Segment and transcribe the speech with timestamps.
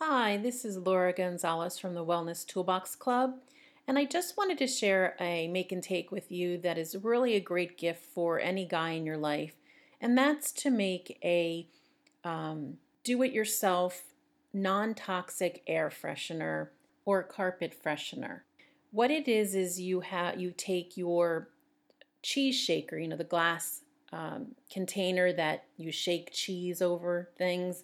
[0.00, 3.34] Hi, this is Laura Gonzalez from the Wellness Toolbox Club,
[3.88, 7.34] and I just wanted to share a make and take with you that is really
[7.34, 9.56] a great gift for any guy in your life,
[10.00, 11.66] and that's to make a
[12.22, 14.04] um, do it yourself
[14.52, 16.68] non toxic air freshener
[17.04, 18.42] or carpet freshener.
[18.92, 21.48] What it is is you have you take your
[22.22, 23.80] cheese shaker, you know, the glass
[24.12, 27.82] um, container that you shake cheese over things.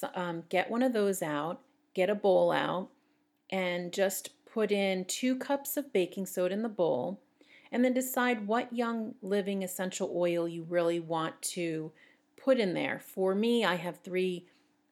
[0.00, 1.60] So, um, get one of those out
[1.96, 2.90] get a bowl out
[3.48, 7.18] and just put in two cups of baking soda in the bowl
[7.72, 11.90] and then decide what young living essential oil you really want to
[12.36, 13.00] put in there.
[13.00, 14.46] For me, I have three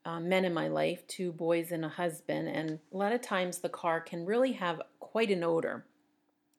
[0.07, 3.59] uh, men in my life two boys and a husband, and a lot of times
[3.59, 5.85] the car can really have quite an odor.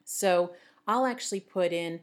[0.03, 0.53] So
[0.87, 2.01] I'll actually put in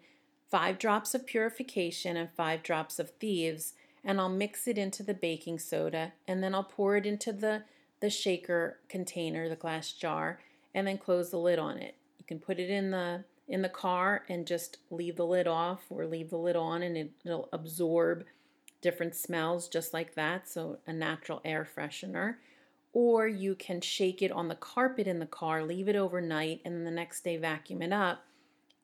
[0.51, 5.15] five drops of purification and five drops of thieves, and I'll mix it into the
[5.15, 7.65] baking soda, and then I'll pour it into the
[8.01, 10.41] the shaker container, the glass jar,
[10.75, 11.95] and then close the lid on it.
[12.19, 15.83] You can put it in the in the car and just leave the lid off
[15.91, 18.25] or leave the lid on and it, will absorb
[18.81, 22.37] different smells just like that, so a natural air freshener.
[22.93, 26.75] Or you can shake it on the carpet in the car, leave it overnight, and
[26.75, 28.25] then the next day vacuum it up.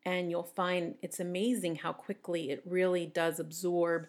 [0.05, 4.06] And you'll find it's amazing how quickly it really does absorb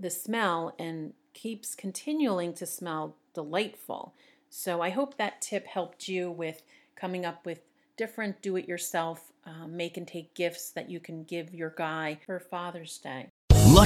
[0.00, 4.14] the smell and keeps continuing to smell delightful.
[4.48, 6.62] So I hope that tip helped you with
[6.96, 7.60] coming up with
[7.96, 12.18] different do it yourself um, make and take gifts that you can give your guy
[12.26, 13.29] for Father's Day.